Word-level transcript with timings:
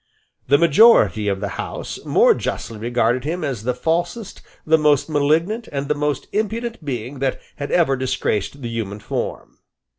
The 0.47 0.57
majority 0.57 1.27
of 1.27 1.41
the 1.41 1.49
House 1.61 2.03
more 2.03 2.33
justly 2.33 2.79
regarded 2.79 3.23
him 3.23 3.43
as 3.43 3.61
the 3.65 3.75
falsest, 3.75 4.41
the 4.65 4.79
most 4.79 5.07
malignant 5.09 5.67
and 5.71 5.87
the 5.89 5.93
most 5.93 6.25
impudent 6.31 6.83
being 6.83 7.19
that 7.19 7.39
had 7.57 7.69
ever 7.69 7.95
disgraced 7.95 8.63
the 8.63 8.69
human 8.69 8.97
form. 8.99 9.59